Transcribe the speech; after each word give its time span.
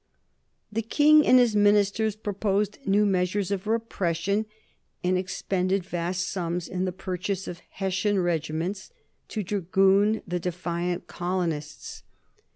The 0.71 0.81
King 0.81 1.27
and 1.27 1.37
his 1.37 1.55
ministers 1.55 2.15
proposed 2.15 2.79
new 2.87 3.05
measures 3.05 3.51
of 3.51 3.67
repression 3.67 4.47
and 5.03 5.15
expended 5.15 5.83
vast 5.85 6.27
sums 6.27 6.67
in 6.67 6.85
the 6.85 6.91
purchase 6.91 7.47
of 7.47 7.61
Hessian 7.69 8.17
regiments 8.19 8.89
to 9.27 9.43
dragoon 9.43 10.23
the 10.27 10.39
defiant 10.39 11.05
colonists. 11.05 12.01